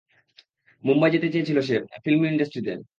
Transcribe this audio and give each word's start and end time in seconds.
মুম্বাই 0.83 1.11
যেতে 1.11 1.27
চেয়েছিলো 1.29 1.61
সে, 1.61 1.75
ফিল্ম 2.03 2.21
ইন্ড্রাস্টিতে। 2.25 2.73